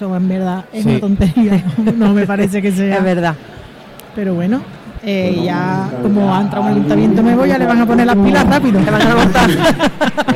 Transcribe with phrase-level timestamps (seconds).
[0.00, 0.90] En verdad es Sí.
[0.90, 1.64] una tontería.
[1.96, 2.98] No me parece que sea.
[2.98, 3.34] Es verdad.
[4.14, 4.62] Pero bueno,
[5.02, 8.46] eh, ya como ha entrado un ayuntamiento nuevo, ya le van a poner las pilas
[8.48, 8.80] rápido.
[8.80, 9.08] Te van a.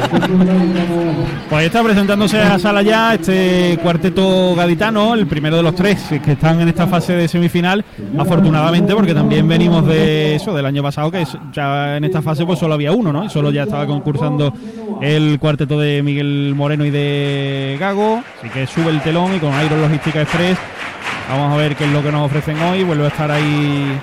[1.49, 6.33] Pues está presentándose a sala ya este cuarteto gaditano, el primero de los tres que
[6.33, 7.85] están en esta fase de semifinal,
[8.19, 12.45] afortunadamente porque también venimos de eso, del año pasado, que es- ya en esta fase
[12.47, 13.25] pues solo había uno, ¿no?
[13.25, 14.53] Y solo ya estaba concursando
[15.03, 19.51] el cuarteto de Miguel Moreno y de Gago, así que sube el telón y con
[19.65, 20.57] Iron Logística Express
[21.29, 23.99] vamos a ver qué es lo que nos ofrecen hoy, vuelve a estar ahí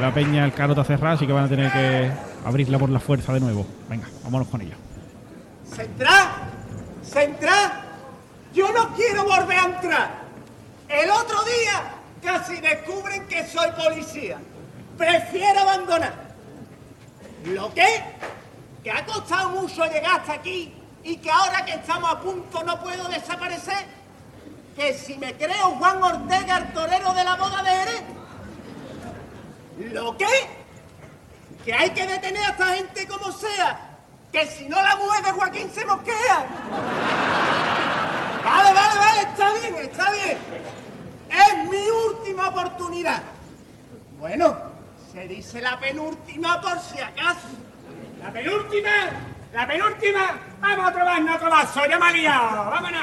[0.00, 2.10] la peña, el carota cerrada, así que van a tener que
[2.44, 3.66] abrirla por la fuerza de nuevo.
[3.88, 4.76] Venga, vámonos con ello.
[5.64, 6.28] ¡Central!
[7.02, 7.72] ¡Central!
[8.54, 10.10] Yo no quiero volver a entrar.
[10.88, 14.38] El otro día casi descubren que soy policía.
[14.96, 16.14] Prefiero abandonar.
[17.44, 18.02] ¿Lo qué?
[18.82, 20.72] Que ha costado mucho llegar hasta aquí
[21.04, 23.86] y que ahora que estamos a punto no puedo desaparecer.
[24.76, 28.17] Que si me creo Juan Ortega, el torero de la boda de Jerez.
[29.78, 30.26] ¿Lo qué?
[31.64, 33.98] Que hay que detener a esta gente como sea.
[34.32, 36.46] Que si no la mujer de Joaquín se mosquea.
[38.44, 40.38] Vale, vale, vale, está bien, está bien.
[41.30, 43.22] Es mi última oportunidad.
[44.18, 44.56] Bueno,
[45.12, 47.48] se dice la penúltima por si acaso.
[48.22, 48.90] La penúltima,
[49.52, 50.40] la penúltima.
[50.60, 52.70] Vamos a probar otro vaso, ya me ha liado.
[52.70, 53.02] Vámonos.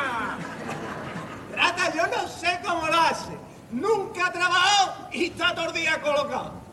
[1.55, 3.31] Rata, yo no sé cómo lo hace.
[3.71, 6.64] Nunca ha trabajado y está todo el día colocado.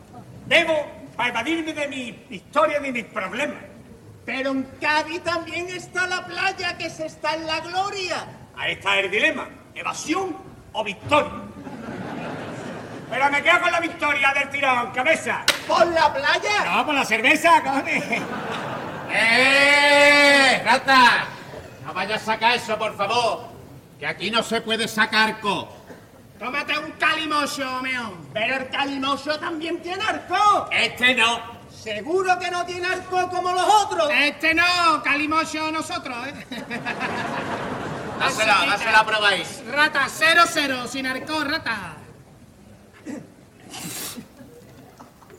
[0.45, 3.63] Bebo para evadirme de mi historia y de mis problemas.
[4.25, 8.25] Pero en Cádiz también está la playa que se está en la gloria.
[8.55, 10.37] Ahí está el dilema, evasión
[10.71, 11.31] o victoria.
[13.09, 15.45] Pero me quedo con la victoria del tirón, cabeza.
[15.67, 16.65] ¿Por la playa?
[16.65, 18.03] No, por la cerveza, cojones.
[19.11, 20.61] ¡Eh!
[20.65, 21.25] ¡Rata!
[21.85, 23.49] No vayas a sacar eso, por favor.
[23.99, 25.69] Que aquí no se puede sacar co.
[26.43, 28.17] Tómate un calimocho, meo.
[28.33, 30.67] Pero el calimocho también tiene arco.
[30.71, 31.39] Este no.
[31.69, 34.09] Seguro que no tiene arco como los otros.
[34.13, 36.33] Este no, calimocho nosotros, ¿eh?
[38.19, 39.63] Dásela, dásela a probáis.
[39.71, 41.93] Rata, cero, cero, sin arco, rata.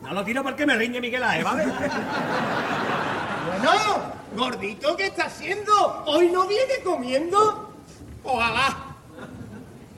[0.00, 1.66] No lo tiro porque me riñe Miguel Ae, ¿vale?
[3.46, 6.02] bueno, gordito, ¿qué está haciendo?
[6.06, 7.74] ¿Hoy no viene comiendo?
[8.22, 8.93] Ojalá.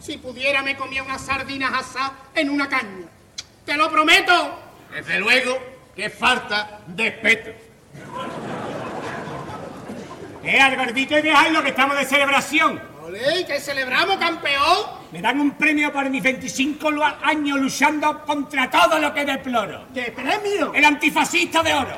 [0.01, 3.07] Si pudiera me comía unas sardinas asadas en una caña.
[3.65, 4.59] ¡Te lo prometo!
[4.95, 5.59] Desde luego
[5.95, 7.51] que falta de respeto.
[10.45, 12.81] Eh, al gordito y dejáis lo que estamos de celebración.
[13.03, 13.45] ¡Olé!
[13.47, 14.87] ¿Que celebramos, campeón?
[15.11, 19.87] Me dan un premio por mis 25 lu- años luchando contra todo lo que deploro.
[19.93, 20.73] ¿Qué premio?
[20.75, 21.97] El antifascista de oro.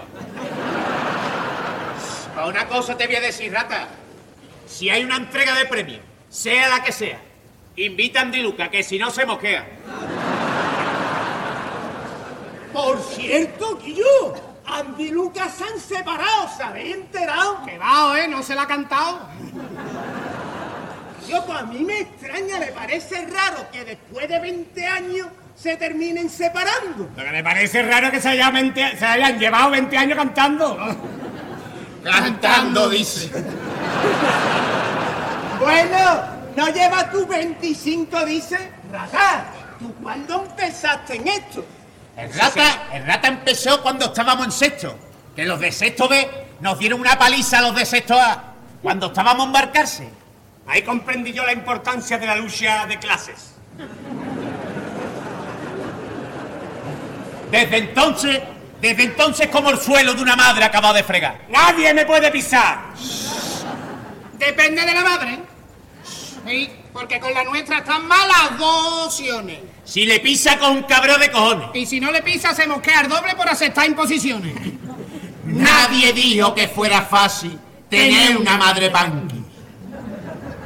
[2.35, 3.89] Para una cosa te voy a decir, Rata.
[4.67, 5.99] Si hay una entrega de premio,
[6.29, 7.19] sea la que sea,
[7.87, 9.67] invita a Andy Luca, que si no se mosquea.
[12.73, 14.35] Por cierto, Guillo,
[14.67, 17.65] Andy y Lucas se han separado, ¿se habéis enterado?
[17.65, 18.29] Que va, ¿eh?
[18.29, 19.21] No se la ha cantado.
[21.29, 25.77] Yo, pues a mí me extraña, me parece raro que después de 20 años se
[25.77, 27.11] terminen separando.
[27.17, 30.79] Lo que me parece raro que se, hayan 20 se hayan llevado 20 años cantando.
[32.05, 33.31] Cantando, dice.
[35.59, 38.59] Bueno, ¿no llevas tú 25, dice?
[38.91, 39.45] Rata,
[39.79, 41.65] ¿tú cuándo empezaste en esto?
[42.17, 44.99] El rata, el rata empezó cuando estábamos en sexto.
[45.37, 48.55] Que los de sexto B nos dieron una paliza a los de sexto A.
[48.83, 50.09] Cuando estábamos a embarcarse.
[50.67, 53.55] Ahí comprendí yo la importancia de la lucha de clases.
[57.53, 58.41] Desde entonces,
[58.81, 61.43] desde entonces como el suelo de una madre acabado de fregar.
[61.51, 62.79] ¡Nadie me puede pisar!
[64.37, 65.48] Depende de la madre.
[66.49, 69.59] Sí, porque con la nuestra están malas dos opciones.
[69.85, 71.69] Si le pisa con un cabreo de cojones.
[71.75, 74.55] Y si no le pisa, se mosquea el doble por aceptar imposiciones.
[75.45, 77.59] Nadie dijo que fuera fácil
[77.91, 79.45] tener una madre punky.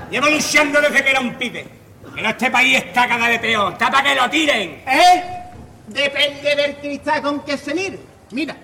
[0.08, 1.66] Llevo luchando desde que era un pibe.
[2.14, 3.72] Pero este país está cada vez peor.
[3.72, 4.82] Está para que lo tiren.
[4.86, 5.24] ¿Eh?
[5.88, 7.98] Depende del cristal con que se mire.
[8.30, 8.56] Mira,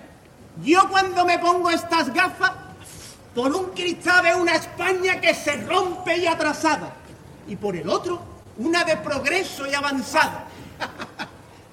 [0.63, 2.51] yo cuando me pongo estas gafas,
[3.35, 6.95] por un cristal veo una España que se rompe y atrasada.
[7.49, 8.21] Y por el otro,
[8.57, 10.45] una de progreso y avanzada.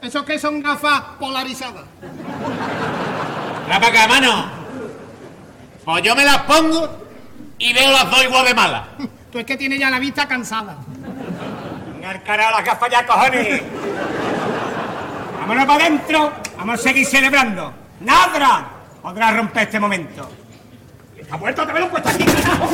[0.01, 1.85] Esos que son gafas polarizadas.
[3.69, 4.47] La para acá, mano.
[5.85, 6.89] Pues yo me las pongo
[7.59, 8.83] y veo las dos igual de malas.
[9.31, 10.77] Tú es que tienes ya la vista cansada.
[11.93, 13.63] Venga, el carajo, las gafas ya, cojones.
[15.41, 16.33] Vámonos para adentro.
[16.57, 17.73] Vamos a seguir celebrando.
[18.01, 18.67] ¡Nadra!
[19.03, 20.29] Podrá romper este momento.
[21.31, 22.71] ¡Ha vuelto otra vez lo he puesto aquí, carajo!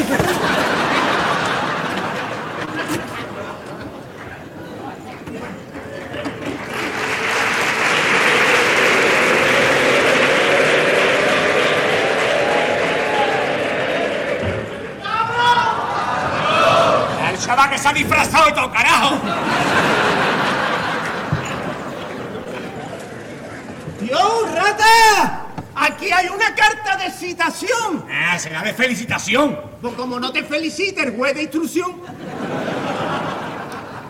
[17.29, 19.17] El chaval que se ha disfrazado y todo, carajo.
[24.01, 25.47] ¡Dios, rata!
[25.75, 28.07] Aquí hay una carta de citación.
[28.11, 29.59] Ah, será de felicitación.
[29.81, 32.01] Pues como no te felicite el juez de instrucción.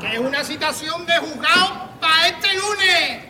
[0.00, 3.24] Que es una citación de juzgado para este lunes.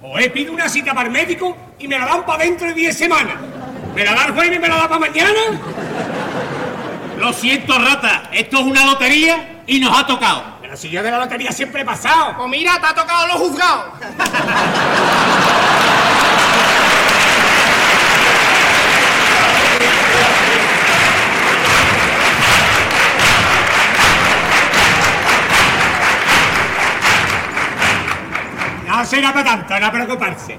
[0.00, 2.74] O he pido una cita para el médico y me la dan para dentro de
[2.74, 3.34] 10 semanas.
[3.94, 5.40] ¿Me la da el jueves y me la da para mañana?
[7.22, 8.30] Lo siento, rata.
[8.32, 10.42] Esto es una lotería y nos ha tocado.
[10.60, 12.36] Pero si yo de la lotería siempre he pasado.
[12.36, 13.84] Pues mira, te ha tocado los juzgados.
[28.88, 30.58] No será para tanto, no preocuparse.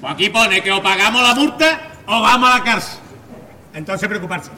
[0.00, 2.98] Pues aquí pone que o pagamos la multa o vamos a la cárcel.
[3.72, 4.50] Entonces preocuparse.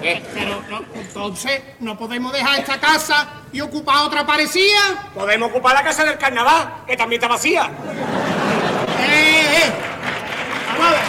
[0.00, 5.10] Pero no, entonces no podemos dejar esta casa y ocupar otra parecida.
[5.14, 7.70] Podemos ocupar la casa del carnaval, que también está vacía.
[8.98, 9.72] ¡Eh, eh!
[10.72, 11.00] Vamos a ver.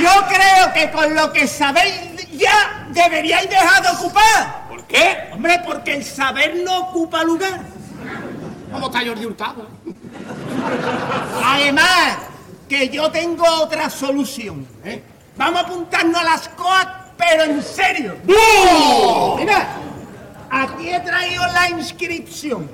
[0.00, 1.94] Yo creo que con lo que sabéis
[2.32, 4.68] ya deberíais dejar de ocupar.
[4.68, 5.30] ¿Por qué?
[5.32, 7.60] Hombre, porque el saber no ocupa lugar.
[8.70, 9.75] ¿Cómo está Jordi Hurtado?
[11.44, 12.18] Además,
[12.68, 14.66] que yo tengo otra solución.
[14.84, 15.02] ¿eh?
[15.36, 18.16] Vamos a apuntarnos a las COAC, pero en serio.
[19.38, 19.68] Mira,
[20.50, 22.70] aquí he traído la inscripción.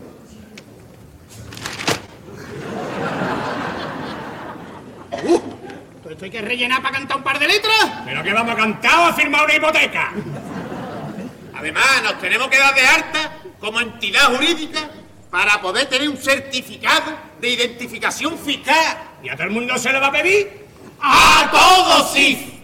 [6.02, 7.92] ¿Todo esto hay que rellenar para cantar un par de letras?
[8.04, 10.12] ¿Pero qué vamos a cantar o a firmar una hipoteca?
[11.54, 14.80] Además, nos tenemos que dar de alta como entidad jurídica
[15.32, 18.98] para poder tener un certificado de identificación fiscal.
[19.22, 20.66] ¿Y a todo el mundo se lo va a pedir?
[21.00, 22.62] ¡A todos sí!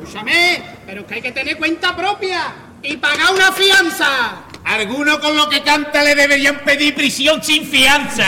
[0.00, 2.50] Escúchame, pero que hay que tener cuenta propia
[2.82, 4.36] y pagar una fianza.
[4.64, 8.24] Algunos con lo que canta le deberían pedir prisión sin fianza.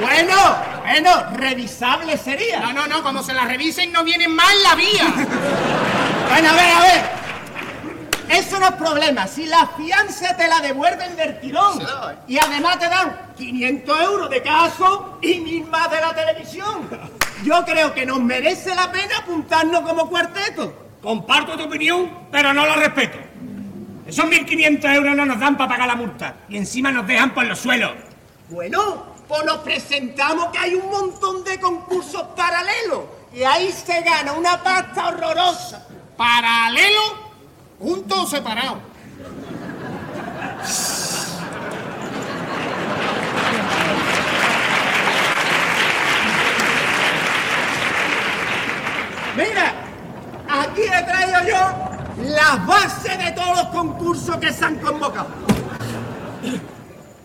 [0.00, 0.36] Bueno,
[0.84, 2.60] bueno, revisable sería.
[2.60, 5.14] No, no, no, como se la revisen no vienen más en la vía.
[6.28, 7.25] Bueno, a ver, a ver.
[8.28, 9.26] Eso no es problema.
[9.26, 11.80] Si la fianza te la devuelven del tirón
[12.26, 16.88] y además te dan 500 euros de caso y mil más de la televisión.
[17.44, 20.86] Yo creo que nos merece la pena apuntarnos como cuarteto.
[21.02, 23.18] Comparto tu opinión, pero no la respeto.
[24.06, 26.34] Esos 1.500 euros no nos dan para pagar la multa.
[26.48, 27.92] Y encima nos dejan por los suelos.
[28.48, 34.32] Bueno, pues nos presentamos que hay un montón de concursos paralelos y ahí se gana
[34.32, 35.86] una pasta horrorosa.
[36.16, 37.05] Paralelo,
[38.26, 38.80] junto o separado.
[49.36, 49.74] Mira,
[50.48, 55.28] aquí he traído yo las bases de todos los concursos que se han convocado.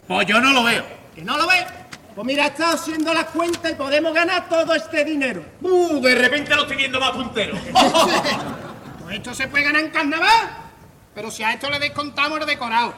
[0.07, 0.83] Pues yo no lo veo.
[1.15, 1.65] ¿Que no lo ves?
[2.13, 5.43] Pues mira, he estado haciendo las cuentas y podemos ganar todo este dinero.
[5.61, 7.57] Uh, de repente lo estoy viendo más puntero.
[9.03, 10.60] Pues esto se puede ganar en carnaval.
[11.13, 12.93] Pero si a esto le descontamos el decorado,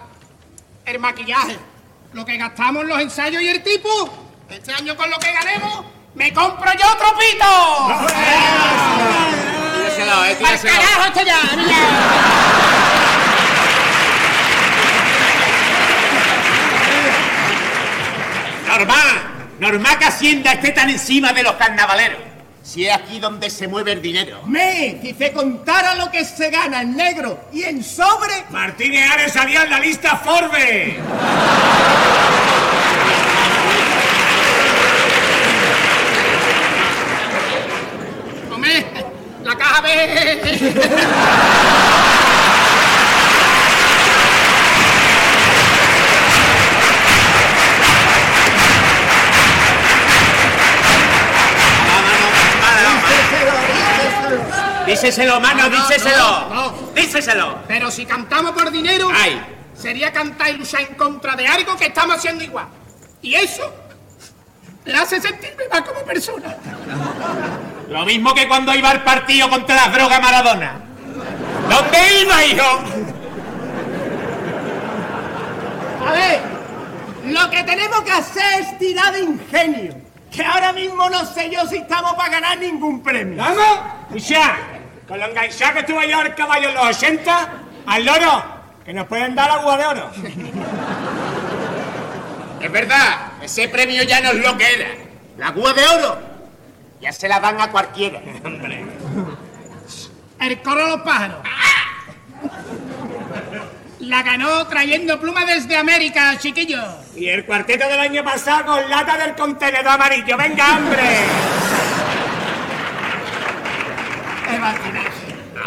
[0.85, 1.57] el maquillaje,
[2.13, 3.89] lo que gastamos en los ensayos y el tipo,
[4.49, 8.07] este año con lo que ganemos, me compro yo otro pito.
[9.73, 10.73] Tíraselo, eh, ¡Al tíraselo.
[10.73, 11.03] carajo!
[18.67, 19.21] Normal,
[19.59, 22.32] normal que Hacienda esté tan encima de los carnavaleros.
[22.63, 24.41] Si es aquí donde se mueve el dinero.
[24.45, 29.33] Me, si se contara lo que se gana en negro y en sobre, Martínez Ares
[29.33, 30.95] salía en la lista Forbes.
[38.49, 38.85] Hombre,
[39.43, 41.79] la caja B.
[54.93, 56.73] Díseselo, mano, No, no, díseselo.
[56.95, 57.57] Díseselo.
[57.67, 59.41] Pero si cantamos por dinero, Ay.
[59.73, 62.67] sería cantar y luchar en contra de algo que estamos haciendo igual.
[63.23, 63.73] Y eso
[64.85, 66.55] le hace sentirme más como persona.
[67.89, 70.73] Lo mismo que cuando iba al partido contra las drogas Maradona.
[71.69, 72.83] ¿Dónde iba, hijo?
[76.07, 76.41] a ver,
[77.25, 79.95] lo que tenemos que hacer es tirar de ingenio.
[80.31, 83.37] que ahora mismo no sé yo si estamos para ganar ningún premio.
[83.37, 83.79] ¿Vamos?
[84.15, 84.55] Escucha,
[85.07, 87.49] con lo enganchado que estuve yo al caballo en los 80,
[87.85, 88.43] al loro,
[88.85, 90.11] que nos pueden dar agua de oro.
[92.61, 94.87] Es verdad, ese premio ya no es lo que era.
[95.37, 96.17] La gua de oro.
[97.01, 98.21] Ya se la dan a cualquiera.
[100.39, 101.39] El coro de los pájaros.
[103.99, 106.81] La ganó trayendo pluma desde América, chiquillo.
[107.15, 110.37] Y el cuarteto del año pasado con lata del contenedor amarillo.
[110.37, 111.19] ¡Venga, hombre!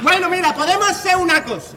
[0.07, 1.75] Bueno, mira, podemos hacer una cosa.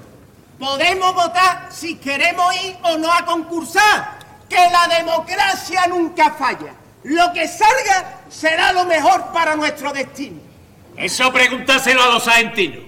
[0.60, 4.20] Podemos votar si queremos ir o no a concursar.
[4.48, 6.76] Que la democracia nunca falla.
[7.06, 10.40] Lo que salga será lo mejor para nuestro destino.
[10.96, 12.84] Eso pregúntaselo a los argentinos.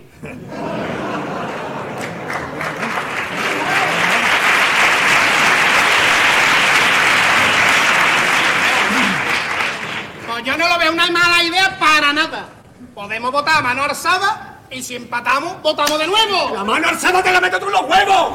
[10.27, 12.45] Pues yo no lo veo una mala idea para nada.
[12.93, 16.56] Podemos votar a mano alzada y si empatamos, votamos de nuevo.
[16.56, 18.32] ¡La mano alzada te la meto tú en los huevos!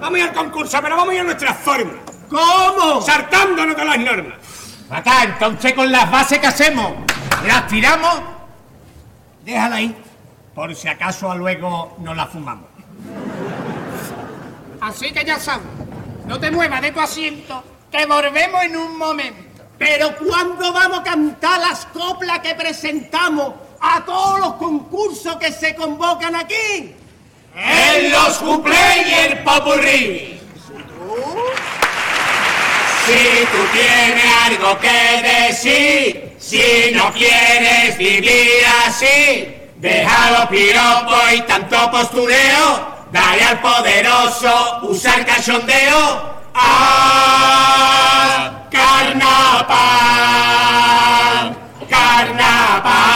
[0.00, 1.92] Vamos a ir al concurso, pero vamos a ir a nuestra forma.
[2.28, 3.02] ¿Cómo?
[3.02, 4.38] Saltándonos de las normas.
[4.90, 6.92] Acá, entonces con las bases que hacemos,
[7.46, 8.22] las tiramos.
[9.44, 9.96] Déjala ahí,
[10.54, 12.66] por si acaso a luego nos la fumamos.
[14.80, 15.66] Así que ya sabes,
[16.26, 19.62] no te muevas de tu asiento, que volvemos en un momento.
[19.78, 25.74] Pero ¿cuándo vamos a cantar las coplas que presentamos a todos los concursos que se
[25.74, 26.94] convocan aquí?
[27.54, 30.40] En los cuplés y el popurrí.
[33.04, 41.40] Si tú tienes algo que decir, si no quieres vivir así, deja los piropos y
[41.42, 46.40] tanto postureo, dale al poderoso usar cachondeo.
[46.54, 48.52] ¡Ah!
[48.70, 49.66] ¡Carnaval!
[51.90, 53.11] ¡Carnaval!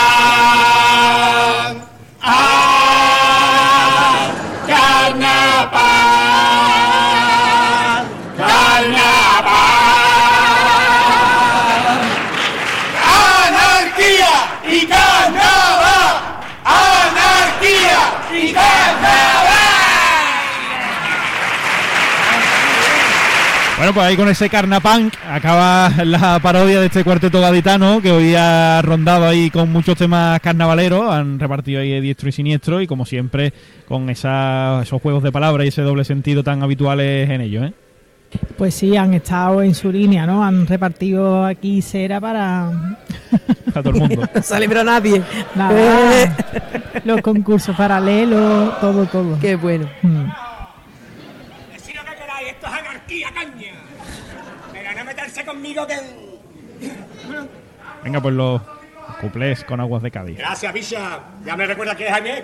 [23.87, 28.35] Bueno, pues ahí con ese carnapunk acaba la parodia de este cuarteto gaditano que hoy
[28.35, 32.87] ha rondado ahí con muchos temas carnavaleros, han repartido ahí de diestro y siniestro y
[32.87, 33.53] como siempre
[33.87, 37.73] con esa- esos juegos de palabras y ese doble sentido tan habituales en ellos, ¿eh?
[38.57, 40.43] Pues sí, han estado en su línea, ¿no?
[40.43, 42.97] Han repartido aquí cera para
[43.73, 44.27] Para todo el mundo.
[44.35, 45.21] No se libró nadie.
[45.55, 46.29] nada, Eh,
[47.05, 49.39] los concursos paralelos, todo, todo.
[49.39, 49.87] Qué bueno.
[50.01, 50.25] Mm.
[51.73, 53.71] Decid lo que queráis, esto es anarquía, caña.
[54.73, 55.95] Pero no meterse conmigo que...
[58.03, 58.61] Venga, pues los
[59.21, 60.37] cuplés con aguas de Cádiz.
[60.37, 61.21] Gracias, bicha.
[61.45, 62.43] Ya me recuerda que es Jaime.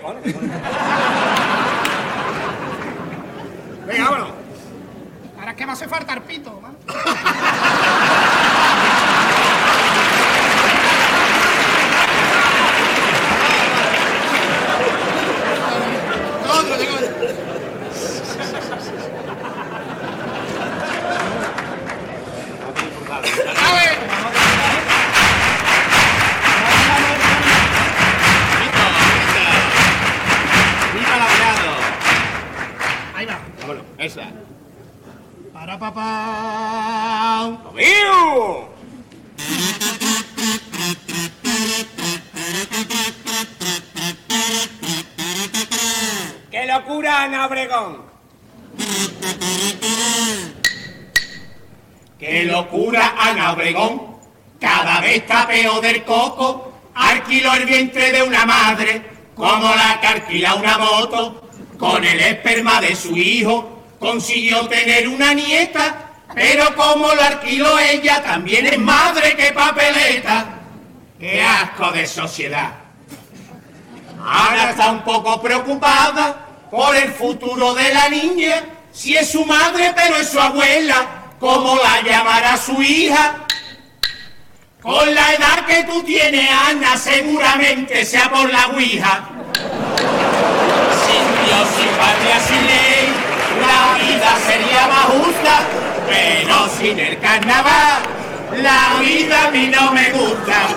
[3.86, 4.30] Venga, vámonos.
[5.38, 6.60] Ahora es que me hace falta el pito,
[35.84, 35.92] ¡Viu!
[46.50, 48.02] ¡Qué locura, Ana Obregón!
[52.18, 54.16] ¡Qué locura, Ana Obregón!
[54.58, 56.72] Cada vez está peor del coco.
[56.94, 59.02] Alquiló el vientre de una madre,
[59.34, 61.50] como la que alquila una moto.
[61.78, 63.73] Con el esperma de su hijo,
[64.04, 66.10] consiguió tener una nieta.
[66.34, 70.46] Pero como lo alquiló ella, también es madre que papeleta.
[71.18, 72.72] ¡Qué asco de sociedad!
[74.26, 78.64] Ana está un poco preocupada por el futuro de la niña.
[78.92, 81.06] Si es su madre, pero es su abuela,
[81.40, 83.46] ¿cómo la llamará su hija?
[84.82, 89.28] Con la edad que tú tienes, Ana, seguramente sea por la ouija.
[91.06, 92.93] Sin Dios, sin patria, sin ley, la
[94.24, 95.60] vida sería más justa,
[96.08, 98.02] pero sin el carnaval
[98.62, 100.68] la vida a mí no me gusta.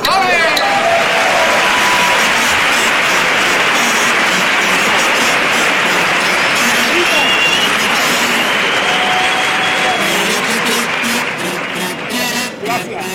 [12.64, 13.06] Gracias.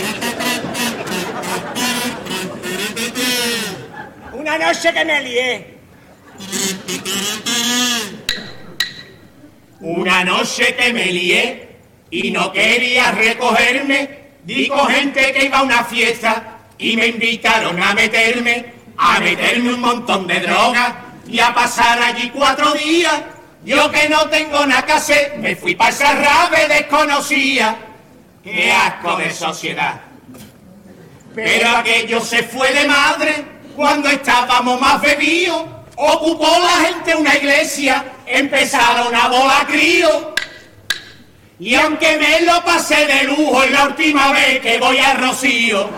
[4.32, 5.72] Una noche que me lié.
[9.82, 11.68] Una noche que me lié
[12.08, 14.08] y no quería recogerme,
[14.44, 19.80] dijo gente que iba a una fiesta y me invitaron a meterme, a meterme un
[19.80, 20.96] montón de droga
[21.26, 23.22] y a pasar allí cuatro días.
[23.64, 27.76] Yo que no tengo nada que hacer, me fui para esa rave desconocida.
[28.44, 30.00] ¡Qué asco de sociedad!
[31.34, 35.64] Pero aquello se fue de madre cuando estábamos más bebidos.
[35.96, 40.28] Ocupó la gente una iglesia, empezaron a volar críos.
[41.58, 45.88] Y aunque me lo pasé de lujo es la última vez que voy a Rocío.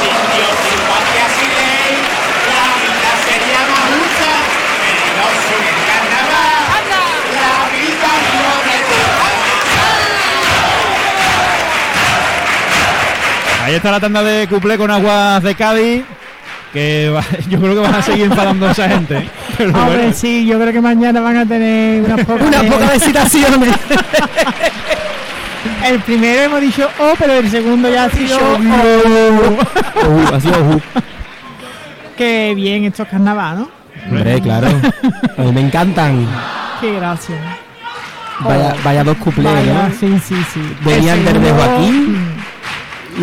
[0.00, 1.94] Sin Dios, sin patria, sin ley,
[2.50, 4.32] la vida sería más justa,
[4.82, 6.84] pero sin el carnaval,
[7.38, 9.26] la vida no me gusta.
[13.64, 16.04] Ahí está la tanda de cuplé con aguas de Cádiz.
[16.74, 19.16] Que va- yo creo que van a seguir enfadando a esa gente.
[19.18, 19.30] ¿eh?
[19.56, 22.92] Pero Hombre, bueno, sí, yo creo que mañana van a tener unas pocas, Unas pocas
[22.92, 23.74] de citaciones.
[25.84, 30.34] El primero hemos dicho oh, pero el segundo ya ha sido oh.
[30.34, 30.80] Ha sido.
[32.16, 33.68] Qué bien estos carnaval, ¿no?
[34.10, 34.68] Hombre, claro.
[35.36, 36.26] A mí me encantan.
[36.80, 37.36] Qué gracia.
[38.40, 39.90] Vaya, vaya dos cuplés, ¿no?
[39.98, 40.60] sí, sí, sí.
[40.84, 42.34] Venían desde Joaquín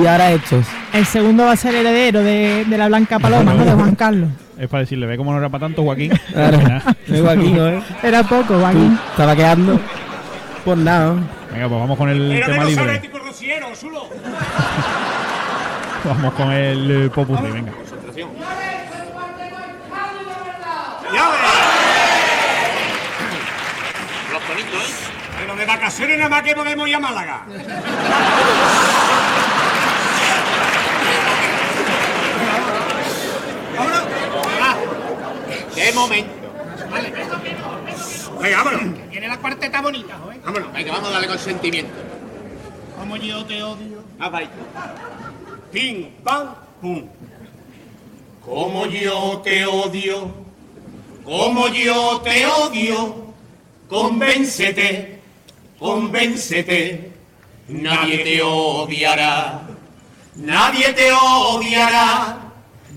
[0.01, 0.65] y ahora estos.
[0.93, 3.63] El segundo va a ser heredero de, de la Blanca Paloma, ¿no?
[3.63, 4.29] De Juan Carlos.
[4.59, 6.11] es para decirle, ve cómo no era para tanto Joaquín.
[6.31, 6.59] Claro.
[7.07, 7.81] Es Joaquín, ¿eh?
[8.03, 8.99] Era poco, Joaquín.
[9.11, 9.79] Estaba quedando
[10.65, 11.15] por nada.
[11.51, 13.01] Venga, pues vamos con el de tema los libre.
[16.03, 17.71] Vamos con el eh, popurrí, venga.
[21.13, 21.39] Ya ves.
[25.39, 27.45] Pero de vacaciones nada más que podemos ir a Málaga.
[33.77, 34.03] Vámonos.
[35.75, 36.31] ¡Qué momento!
[38.41, 39.09] Venga, vámonos.
[39.09, 40.41] Tiene la cuarteta bonita, joder.
[40.41, 40.73] Vámonos.
[40.73, 41.93] Venga, vamos a darle consentimiento.
[42.97, 44.03] Como yo te odio.
[44.19, 44.49] Ah, vaya.
[45.71, 47.07] Pim, pam, pum.
[48.43, 50.31] Como yo te odio,
[51.23, 53.33] como yo te odio,
[53.87, 55.19] convéncete,
[55.77, 57.11] convéncete,
[57.67, 59.61] nadie te odiará,
[60.35, 62.39] nadie te odiará,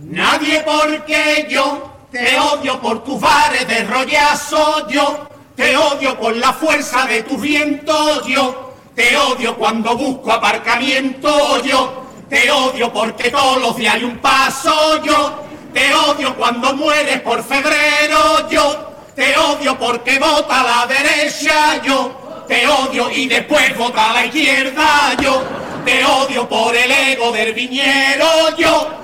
[0.02, 6.53] nadie porque yo te odio por tus bares de rollazo, yo te odio por la
[6.53, 12.05] fuerza de tus vientos, yo te odio cuando busco aparcamiento, yo.
[12.31, 15.42] Te odio porque todos los días hay un paso, yo.
[15.72, 18.92] Te odio cuando mueres por febrero, yo.
[19.16, 22.44] Te odio porque vota la derecha, yo.
[22.46, 25.42] Te odio y después vota la izquierda, yo.
[25.85, 29.03] Te odio por el ego del viñero, yo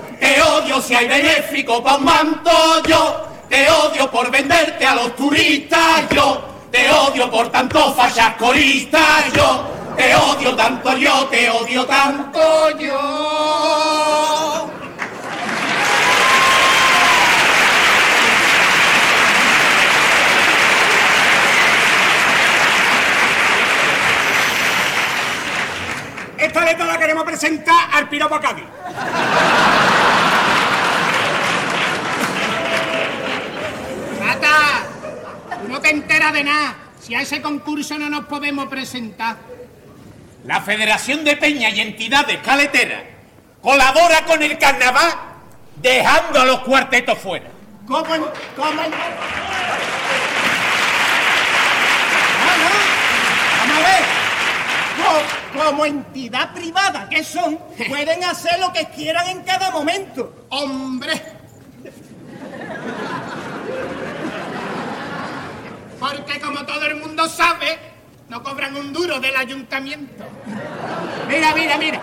[0.71, 2.51] odio si hay benéfico pa' un manto,
[2.87, 9.33] yo te odio por venderte a los turistas, yo te odio por tantos fachas coristas,
[9.33, 14.71] yo te odio tanto, yo te odio tanto, yo.
[26.39, 28.65] Esta letra la queremos presentar al piropo Cádiz.
[34.35, 34.83] ¡Rata!
[35.63, 36.75] Tú no te enteras de nada.
[37.01, 39.37] Si a ese concurso no nos podemos presentar.
[40.45, 43.03] La Federación de Peñas y Entidades Caleteras
[43.61, 45.13] colabora con el carnaval
[45.77, 47.47] dejando a los cuartetos fuera.
[47.87, 48.15] ¿Cómo?
[48.15, 48.23] en-
[48.57, 48.83] ¿Cómo?
[48.83, 48.91] en-.
[53.59, 54.05] Vamos a ver.
[54.97, 60.47] Co- Como entidad privada que son, pueden hacer lo que quieran en cada momento.
[60.51, 61.40] ¡Hombre!
[66.11, 67.79] Porque como todo el mundo sabe,
[68.29, 70.25] no cobran un duro del ayuntamiento.
[71.29, 72.03] Mira, mira, mira.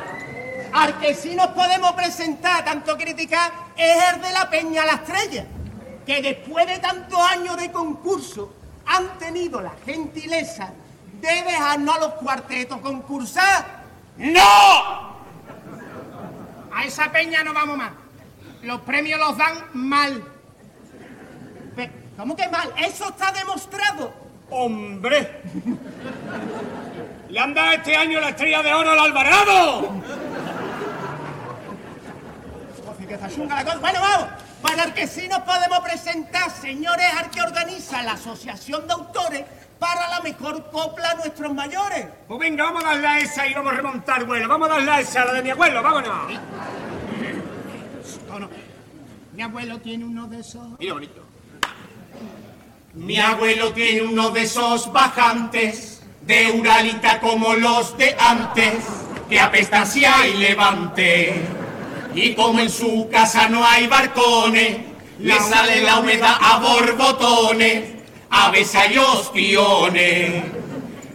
[0.73, 5.45] Al que sí nos podemos presentar, tanto criticar, es el de la Peña La Estrella,
[6.05, 8.53] que después de tantos años de concurso
[8.85, 10.71] han tenido la gentileza
[11.19, 13.83] de dejarnos a los cuartetos concursar.
[14.17, 15.17] ¡No!
[16.73, 17.91] A esa peña no vamos más.
[18.61, 20.23] Los premios los dan mal.
[22.17, 22.73] ¿Cómo que mal?
[22.77, 24.11] Eso está demostrado.
[24.49, 25.41] ¡Hombre!
[27.29, 29.91] Le han dado este año la estrella de oro al Alvarado.
[33.07, 33.77] Que está chunga la cosa.
[33.77, 34.27] Bueno, vamos.
[34.61, 39.45] Para el que sí nos podemos presentar, señores, al que organiza la Asociación de Autores
[39.79, 42.05] para la mejor copla a nuestros mayores.
[42.27, 44.47] Pues venga, vamos a darle a esa y vamos a remontar vuelo.
[44.49, 46.33] Vamos a darle a esa, a la de mi abuelo, vámonos.
[49.33, 50.79] Mi abuelo tiene uno de esos.
[50.79, 51.26] Mira bonito.
[52.97, 58.73] Mi abuelo tiene uno de esos bajantes de Uralita como los de antes,
[59.29, 61.45] que apesta si hay levante.
[62.15, 64.79] Y como en su casa no hay barcones,
[65.19, 67.83] le sale la humedad a borbotones,
[68.31, 70.43] a veces hay ostiones.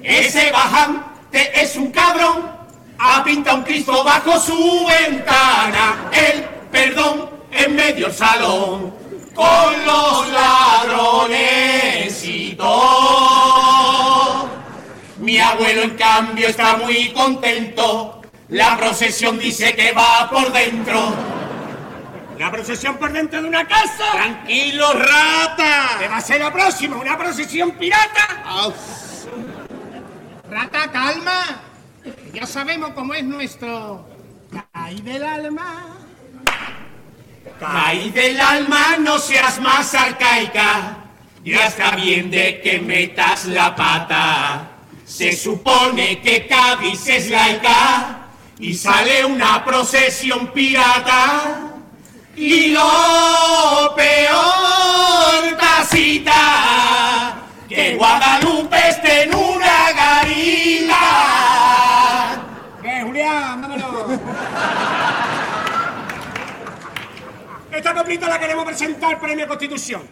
[0.04, 2.48] Ese bajante es un cabrón,
[2.96, 9.01] ha pintado un Cristo bajo su ventana, el perdón en medio del salón,
[9.34, 14.48] con los ladrones y todo.
[15.18, 21.14] Mi abuelo en cambio está muy contento, la procesión dice que va por dentro.
[22.34, 24.10] ¿Una procesión por dentro de una casa?
[24.12, 25.96] Tranquilo, rata.
[26.00, 26.96] ¿Qué va a ser la próxima?
[26.96, 28.72] ¿Una procesión pirata?
[30.50, 31.62] Rata, calma.
[32.32, 34.04] Ya sabemos cómo es nuestro.
[34.72, 36.01] Caí del alma.
[37.62, 40.96] Caí del alma, no seas más arcaica.
[41.44, 44.68] Ya está bien de que metas la pata.
[45.04, 48.26] Se supone que Cádiz es laica
[48.58, 51.70] y sale una procesión pirata.
[52.34, 57.36] Y lo peor, casita,
[57.68, 59.41] que Guadalupe esté una
[67.72, 70.02] Esta coplita la queremos presentar Premio Constitución.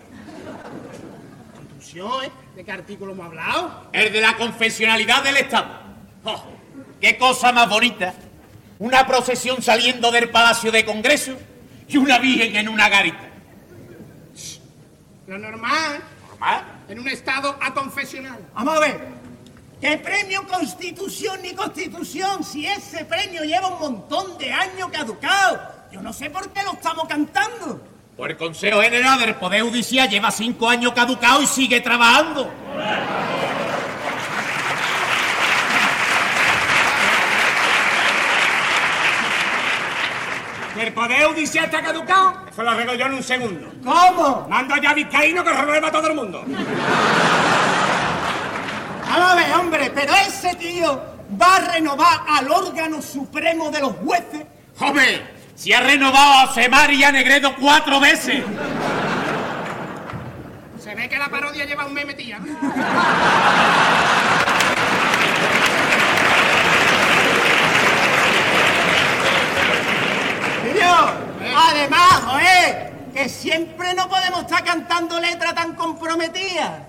[1.55, 2.31] Constitución, ¿eh?
[2.57, 3.91] ¿De qué artículo hemos hablado?
[3.93, 5.79] El de la confesionalidad del Estado.
[6.25, 6.43] Oh,
[7.01, 8.15] ¡Qué cosa más bonita!
[8.79, 11.37] Una procesión saliendo del Palacio de Congreso
[11.87, 13.29] y una virgen en una garita.
[15.27, 16.65] Lo normal, ¿Normal?
[16.89, 18.39] en un estado aconfesional.
[18.55, 19.01] Vamos a ver.
[19.83, 22.43] ¿Qué premio Constitución ni Constitución?
[22.43, 25.80] Si ese premio lleva un montón de años caducado.
[25.93, 27.81] Yo no sé por qué lo estamos cantando.
[28.17, 32.51] Pues el Consejo General del Poder Judicial lleva cinco años caducado y sigue trabajando.
[40.79, 42.35] ¿El Poder Judicial está caducado?
[42.51, 43.73] Eso lo arreglo yo en un segundo.
[43.85, 44.47] ¿Cómo?
[44.49, 46.45] Mando ya a Vizcaíno que renueva a todo el mundo.
[49.09, 51.03] Vamos a ver, hombre, pero ese tío
[51.41, 54.47] va a renovar al órgano supremo de los jueces.
[54.79, 55.40] ¡Joder!
[55.61, 58.43] Si ha renovado a Semar y a Negredo cuatro veces.
[60.83, 62.39] Se ve que la parodia lleva un meme, tía.
[70.73, 70.97] Tío,
[71.55, 76.85] además, joder, que siempre no podemos estar cantando letras tan comprometidas.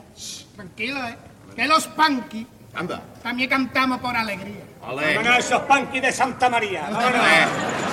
[0.56, 1.18] Tranquilo, ¿eh?
[1.58, 3.02] Que los punky Anda.
[3.22, 4.64] también cantamos por alegría.
[4.82, 5.16] Vale.
[5.16, 6.90] Vámonos a esos punkis de Santa María.
[6.90, 7.26] Vámonos.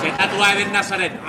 [0.01, 1.19] Se tatúa del Nazareno.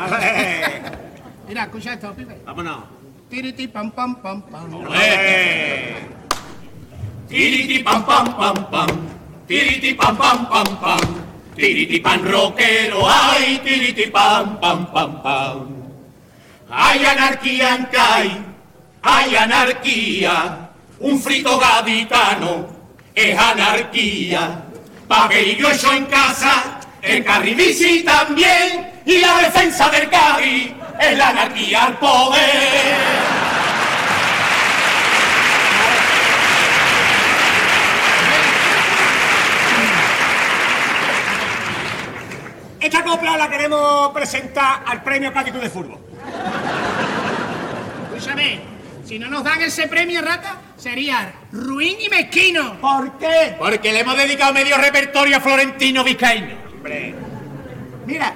[1.49, 2.41] Mira, escucha esto, pibe.
[2.45, 2.85] Vámonos.
[3.29, 4.75] Tiriti pam pam pam pam.
[4.75, 5.97] Ole.
[7.29, 8.91] Tiriti pam pam pam pam,
[9.47, 11.01] tiriti pam pam pam pam,
[11.55, 15.59] tiriti pan rockero, ay, tiriti pam pam pam pam.
[16.71, 18.31] Hay anarquía en CAI,
[19.03, 22.80] hay anarquía, un frito gaditano
[23.21, 24.65] es anarquía.
[25.07, 31.29] Papel y grueso en casa, el carribici también, y la defensa del Cádiz es la
[31.29, 33.21] anarquía al poder.
[42.81, 45.99] Esta copla la queremos presentar al premio Cádiz de Fútbol.
[48.15, 48.61] Escúchame,
[49.11, 52.81] si no nos dan ese premio, rata, sería ruin y mezquino.
[52.81, 53.57] ¿Por qué?
[53.59, 56.55] Porque le hemos dedicado medio repertorio a Florentino Vizcaíno.
[58.07, 58.33] Mira,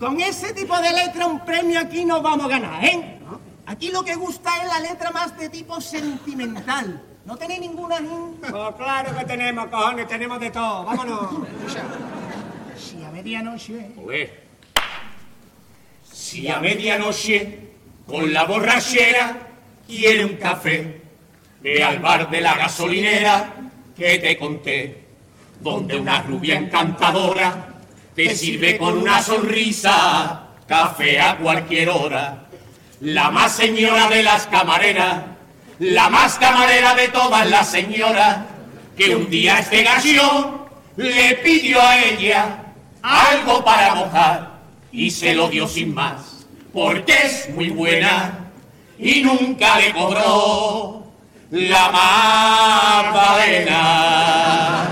[0.00, 3.20] con ese tipo de letra un premio aquí no vamos a ganar, ¿eh?
[3.66, 7.00] Aquí lo que gusta es la letra más de tipo sentimental.
[7.24, 7.98] ¿No tenéis ninguna?
[8.40, 10.86] Pues claro que tenemos, cojones, tenemos de todo.
[10.86, 11.30] Vámonos.
[12.76, 14.42] Si a medianoche Joder.
[16.12, 17.70] Si a medianoche,
[18.08, 19.53] con la borrachera,
[19.86, 21.00] quiere un café,
[21.60, 23.54] ve al bar de la gasolinera
[23.96, 25.04] que te conté,
[25.60, 27.68] donde una rubia encantadora
[28.14, 32.46] te sirve con una sonrisa café a cualquier hora.
[33.00, 35.22] La más señora de las camareras,
[35.78, 38.38] la más camarera de todas las señoras,
[38.96, 40.64] que un día este gallón
[40.96, 42.64] le pidió a ella
[43.02, 44.60] algo para mojar
[44.92, 48.43] y se lo dio sin más, porque es muy buena
[48.98, 51.04] y nunca le cobró
[51.50, 51.90] la
[53.02, 54.88] magdalena.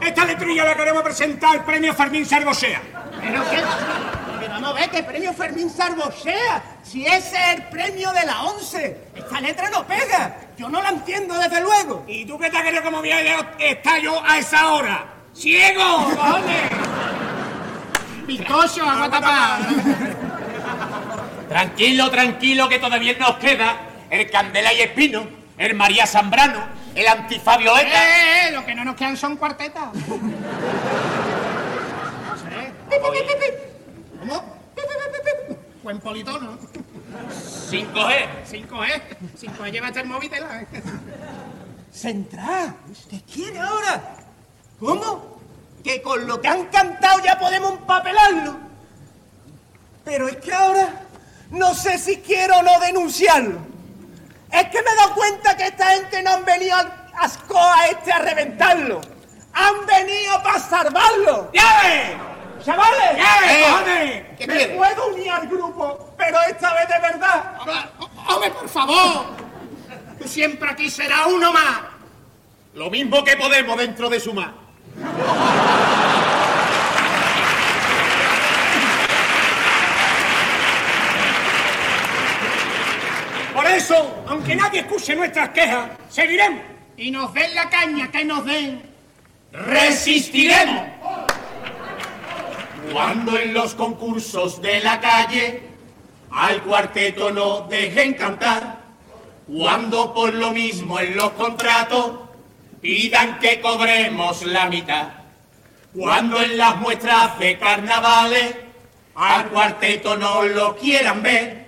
[0.00, 2.82] Esta letrilla la queremos presentar al premio Fermín Sargosea.
[3.20, 3.62] ¿Pero qué?
[4.40, 6.62] Pero vamos a ver qué premio Fermín Sarbosea.
[6.82, 8.98] Si ese es el premio de la once.
[9.14, 10.36] Esta letra no pega.
[10.58, 12.04] Yo no la entiendo desde luego.
[12.08, 15.06] ¿Y tú qué te has querido como voy a estar yo a esa hora?
[15.34, 16.70] ¡Ciego, cojones!
[18.26, 19.60] Bizcocho, agua tapada.
[21.52, 23.76] Tranquilo, tranquilo, que todavía nos queda
[24.08, 25.26] el Candela y Espino,
[25.58, 27.90] el María Zambrano, el Antifabio Eh, Eta.
[28.04, 29.90] eh, eh, lo que no nos quedan son cuartetas.
[32.24, 32.72] No sé.
[34.18, 34.56] ¿Cómo?
[35.82, 36.58] Buen politono.
[37.70, 38.26] 5G.
[38.50, 39.02] 5E.
[39.38, 40.30] 5E lleva el móvil.
[41.92, 44.16] Central, ¿usted quiere ahora?
[44.80, 45.38] ¿Cómo?
[45.84, 48.56] Que con lo que han cantado ya podemos empapelarlo.
[50.04, 51.02] Pero es que ahora
[51.52, 53.58] no sé si quiero o no denunciarlo.
[54.50, 58.12] Es que me he dado cuenta que esta gente no han venido a Ascoa este
[58.12, 59.00] a reventarlo.
[59.54, 61.50] Han venido para salvarlo.
[61.52, 62.64] ¡Ya ves!
[62.64, 63.16] ¡Chavales!
[63.16, 64.24] ¡Ya ves, Eh, cojones!
[64.38, 67.56] ¿Qué me puedo unir al grupo, pero esta vez de verdad.
[68.28, 69.26] Hombre, por favor.
[70.18, 71.80] Tú siempre aquí serás uno más.
[72.74, 74.54] Lo mismo que Podemos dentro de su mar.
[83.76, 86.60] Eso, aunque nadie escuche nuestras quejas, seguiremos.
[86.96, 88.82] Y nos den la caña que nos den.
[89.52, 90.86] resistiremos.
[92.92, 95.62] Cuando en los concursos de la calle
[96.30, 98.78] al cuarteto no dejen cantar,
[99.46, 102.20] cuando por lo mismo en los contratos
[102.80, 105.08] pidan que cobremos la mitad,
[105.94, 108.56] cuando en las muestras de carnavales
[109.14, 111.61] al cuarteto no lo quieran ver,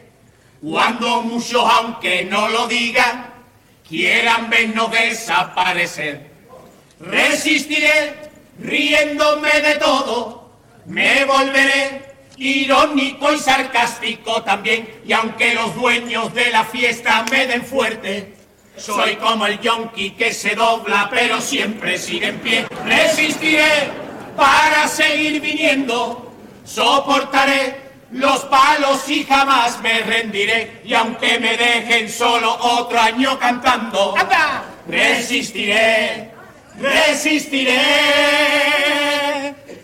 [0.65, 3.33] cuando muchos aunque no lo digan
[3.87, 6.31] quieran vernos desaparecer.
[7.01, 10.51] Resistiré riéndome de todo,
[10.87, 17.65] me volveré irónico y sarcástico también, y aunque los dueños de la fiesta me den
[17.65, 18.35] fuerte,
[18.77, 22.67] soy como el yonki que se dobla pero siempre sigue en pie.
[22.87, 23.91] Resistiré
[24.35, 26.33] para seguir viniendo,
[26.65, 27.84] soportaré
[28.15, 34.63] los palos y jamás me rendiré, y aunque me dejen solo otro año cantando, ¡Anda!
[34.89, 36.31] resistiré.
[36.81, 37.79] Resistiré,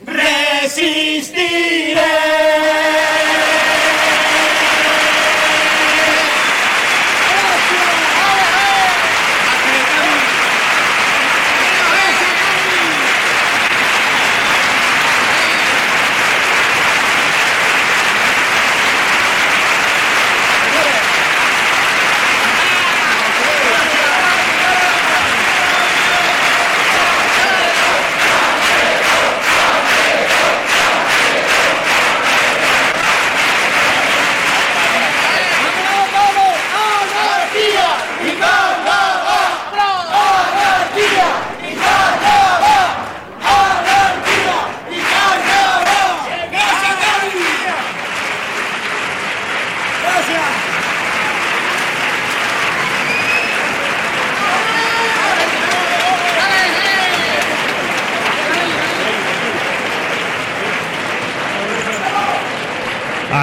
[0.04, 1.20] resistiré.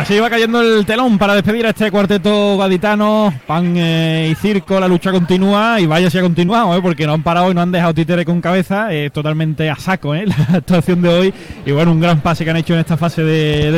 [0.07, 4.79] Así va cayendo el telón para despedir a este cuarteto gaditano, pan eh, y circo,
[4.79, 6.81] la lucha continúa y vaya si ha continuado, ¿eh?
[6.81, 10.15] porque no han parado y no han dejado títere con cabeza, eh, totalmente a saco
[10.15, 10.25] ¿eh?
[10.49, 11.33] la actuación de hoy
[11.65, 13.69] y bueno, un gran pase que han hecho en esta fase de